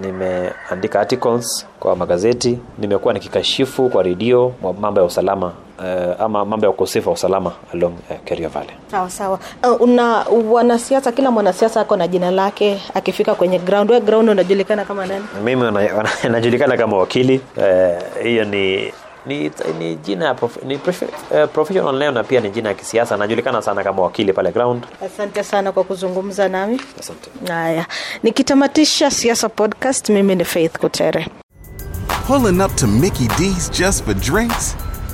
nimeandika 0.00 1.00
articles 1.00 1.66
kwa 1.80 1.96
magazeti 1.96 2.58
nimekuwa 2.78 3.14
nikikashifu 3.14 3.88
kwa 3.88 4.02
redio 4.02 4.52
mambo 4.80 5.00
ya 5.00 5.06
usalama 5.06 5.52
uh, 5.78 6.20
ama 6.20 6.44
mambo 6.44 6.66
ya 6.66 6.70
ukosefu 6.70 7.08
wa 7.08 7.14
usalama 7.14 7.52
along 7.74 7.94
uh, 8.10 8.16
Kerio 8.24 8.48
Valley 8.48 8.74
Sawa 8.90 9.10
sawa. 9.10 9.38
Uh, 9.64 9.80
una 9.80 10.24
wanasiasa, 10.50 11.12
kila 11.12 11.30
mwanasiasa 11.30 11.80
ako 11.80 11.96
na 11.96 12.08
jina 12.08 12.30
lake 12.30 12.82
akifika 12.94 13.34
kwenye 13.34 13.58
ground. 13.58 13.90
Wewe 13.90 14.02
ground 14.02 14.28
unajulikana 14.28 14.84
kama 14.84 15.06
nani? 15.06 15.24
mimi 15.44 15.62
najulikana 16.30 16.76
kama 16.76 16.96
wakili 16.96 17.40
Hiyo 18.22 18.42
uh, 18.42 18.48
ni 18.48 18.92
ni, 19.26 19.50
ni 19.78 19.94
jina 19.96 20.24
ya 20.26 20.34
prof, 20.34 20.62
ni 20.62 20.78
prof, 20.78 21.02
uh, 21.02 21.08
professional 21.52 21.94
leo 21.96 22.10
na 22.12 22.24
pia 22.24 22.40
ni 22.40 22.50
jina 22.50 22.68
ya 22.68 22.74
kisiasa 22.74 23.16
najulikana 23.16 23.62
sana 23.62 23.84
kama 23.84 24.02
wakili 24.02 24.32
pale 24.32 24.52
ground 24.52 24.86
Asante 25.06 25.44
sana 25.44 25.72
kwa 25.72 25.84
kuzungumza 25.84 26.48
nami. 26.48 26.80
asante 27.00 27.30
Haya, 27.52 27.86
nikitamatisha 28.22 29.10
siasa 29.10 29.48
podcast, 29.48 30.08
mimi 30.08 30.34
ni 30.34 30.44
Faith 30.44 30.78
Kutere. 30.78 31.26
Pulling 32.26 32.60
up 32.64 32.76
to 32.76 32.86
Mickey 32.86 33.26
D's 33.28 33.70
just 33.70 34.04
for 34.04 34.14
drinks? 34.14 34.76